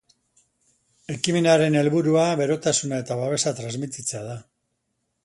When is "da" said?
4.31-4.39